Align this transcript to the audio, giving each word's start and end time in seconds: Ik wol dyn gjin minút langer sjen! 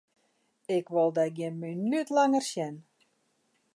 Ik 0.75 0.85
wol 0.93 1.09
dyn 1.17 1.33
gjin 1.35 1.55
minút 1.61 2.07
langer 2.15 2.45
sjen! 2.51 2.75